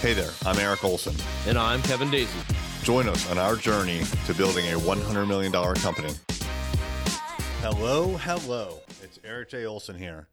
[0.00, 1.16] Hey there, I'm Eric Olson.
[1.48, 2.38] And I'm Kevin Daisy.
[2.84, 6.12] Join us on our journey to building a $100 million company.
[7.60, 8.78] Hello, hello.
[9.02, 9.66] It's Eric J.
[9.66, 10.28] Olson here.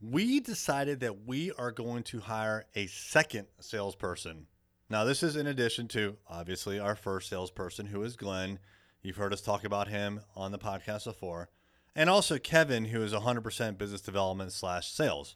[0.00, 4.46] We decided that we are going to hire a second salesperson.
[4.88, 8.60] Now, this is in addition to obviously our first salesperson, who is Glenn.
[9.02, 11.48] You've heard us talk about him on the podcast before.
[11.96, 15.34] And also Kevin, who is 100% business development slash sales.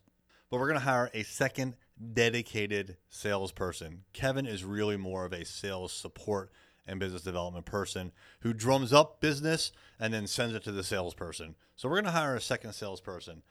[0.49, 1.75] But we're going to hire a second
[2.15, 4.05] dedicated salesperson.
[4.13, 6.51] Kevin is really more of a sales support
[6.87, 11.55] and business development person who drums up business and then sends it to the salesperson.
[11.77, 13.43] So we're going to hire a second salesperson.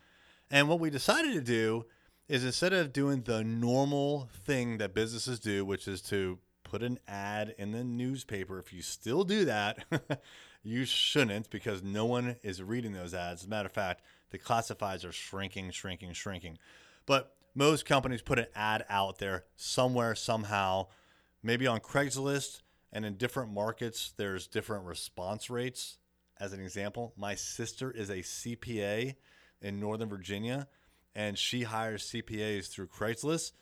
[0.50, 1.86] And what we decided to do
[2.28, 7.00] is instead of doing the normal thing that businesses do, which is to put an
[7.08, 9.86] ad in the newspaper, if you still do that,
[10.64, 13.42] you shouldn't because no one is reading those ads.
[13.42, 14.02] As a matter of fact,
[14.32, 16.58] the classifieds are shrinking, shrinking, shrinking.
[17.06, 20.86] But most companies put an ad out there somewhere, somehow,
[21.42, 22.62] maybe on Craigslist,
[22.94, 25.98] and in different markets, there's different response rates.
[26.40, 29.16] As an example, my sister is a CPA
[29.60, 30.68] in Northern Virginia,
[31.16, 33.54] and she hires CPAs through Craigslist.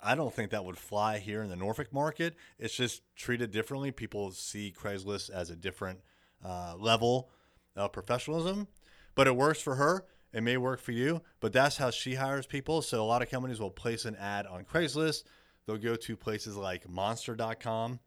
[0.00, 2.36] I don't think that would fly here in the Norfolk market.
[2.56, 3.90] It's just treated differently.
[3.90, 5.98] People see Craigslist as a different
[6.44, 7.30] uh, level
[7.74, 8.68] of professionalism,
[9.16, 10.06] but it works for her.
[10.32, 12.82] It may work for you, but that's how she hires people.
[12.82, 15.24] So a lot of companies will place an ad on Craigslist.
[15.66, 18.00] They'll go to places like monster.com.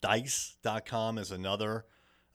[0.00, 1.84] Dice.com is another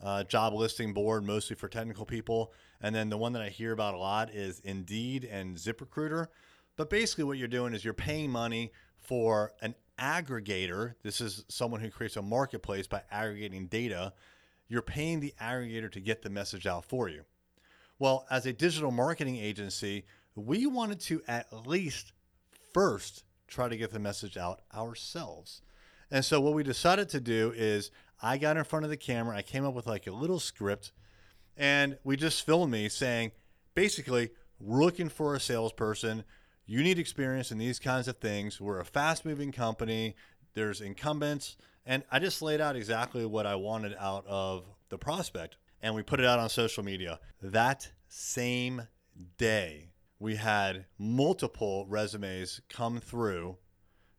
[0.02, 2.54] uh, job listing board, mostly for technical people.
[2.80, 6.28] And then the one that I hear about a lot is Indeed and ZipRecruiter.
[6.78, 10.94] But basically, what you're doing is you're paying money for an aggregator.
[11.04, 14.14] This is someone who creates a marketplace by aggregating data.
[14.68, 17.24] You're paying the aggregator to get the message out for you.
[18.00, 22.14] Well, as a digital marketing agency, we wanted to at least
[22.74, 25.62] first try to get the message out ourselves.
[26.12, 27.92] And so what we decided to do is
[28.22, 30.92] I got in front of the camera, I came up with like a little script,
[31.56, 33.32] and we just filmed me saying,
[33.74, 34.30] basically,
[34.60, 36.24] we're looking for a salesperson.
[36.66, 38.62] You need experience in these kinds of things.
[38.62, 40.16] We're a fast moving company.
[40.54, 41.58] There's incumbents.
[41.86, 46.04] And I just laid out exactly what I wanted out of the prospect and we
[46.04, 47.20] put it out on social media.
[47.42, 48.88] That same
[49.38, 53.58] day, we had multiple resumes come through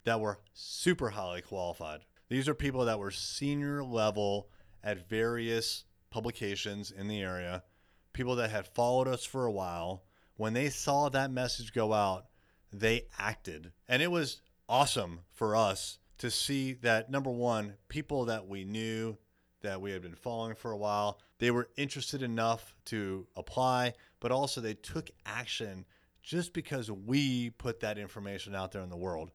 [0.05, 2.01] that were super highly qualified.
[2.29, 4.49] These are people that were senior level
[4.83, 7.65] at various publications in the area,
[8.13, 10.05] people that had followed us for a while.
[10.37, 12.27] When they saw that message go out,
[12.73, 13.73] they acted.
[13.89, 19.17] And it was awesome for us to see that number one, people that we knew,
[19.63, 21.21] that we had been following for a while.
[21.39, 25.85] They were interested enough to apply, but also they took action
[26.23, 29.31] just because we put that information out there in the world.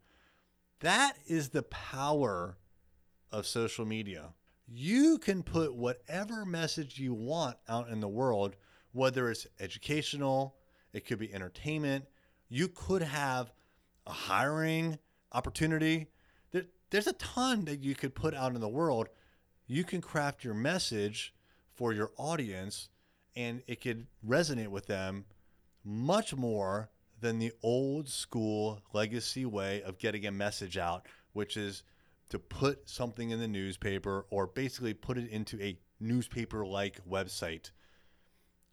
[0.82, 2.58] That is the power
[3.32, 4.34] of social media.
[4.68, 8.56] You can put whatever message you want out in the world,
[8.92, 10.56] whether it's educational,
[10.94, 12.06] it could be entertainment.
[12.48, 13.52] You could have
[14.06, 15.00] a hiring
[15.32, 16.08] opportunity.
[16.92, 19.10] there's a ton that you could put out in the world
[19.68, 21.34] you can craft your message
[21.72, 22.90] for your audience
[23.36, 25.26] and it could resonate with them
[25.84, 31.84] much more than the old school legacy way of getting a message out, which is
[32.30, 37.72] to put something in the newspaper or basically put it into a newspaper like website.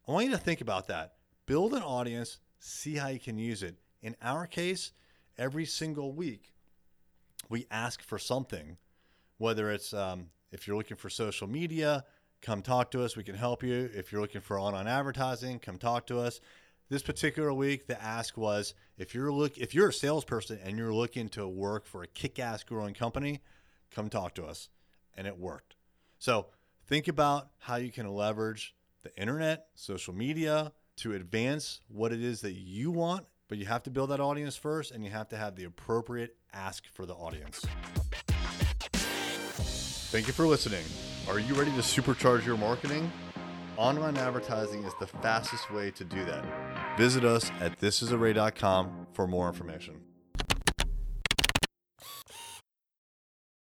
[0.06, 1.14] I want you to think about that.
[1.46, 3.76] Build an audience, see how you can use it.
[4.02, 4.92] In our case,
[5.38, 6.52] every single week,
[7.48, 8.76] we ask for something,
[9.38, 12.04] whether it's um, if you're looking for social media,
[12.42, 13.16] come talk to us.
[13.16, 13.90] We can help you.
[13.94, 16.40] If you're looking for online advertising, come talk to us.
[16.88, 20.92] This particular week, the ask was if you're look if you're a salesperson and you're
[20.92, 23.40] looking to work for a kick-ass growing company,
[23.90, 24.68] come talk to us.
[25.16, 25.76] And it worked.
[26.18, 26.46] So
[26.86, 32.40] think about how you can leverage the internet, social media to advance what it is
[32.42, 35.36] that you want, but you have to build that audience first and you have to
[35.36, 37.64] have the appropriate ask for the audience.
[40.10, 40.82] Thank you for listening.
[41.28, 43.12] Are you ready to supercharge your marketing?
[43.76, 46.44] Online advertising is the fastest way to do that.
[46.98, 50.00] Visit us at thisisarray.com for more information.